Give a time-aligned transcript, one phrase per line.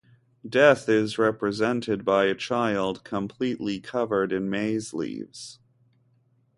[0.49, 5.59] Death is represented by a child completely covered in maize leaves.